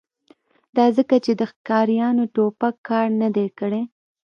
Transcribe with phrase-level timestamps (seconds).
[0.75, 3.81] دا ځکه چې د ښکاریانو ټوپک کار نه دی کړی